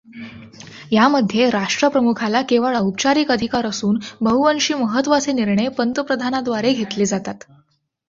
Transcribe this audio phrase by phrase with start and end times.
[0.91, 7.35] ह्यामध्ये राष्ट्रप्रमुखाला केवळ औपचारिक अधिकार असून बव्ह्ंशी महत्त्वाचे निर्णय पंतप्रधानाद्वारे घेतले जातात.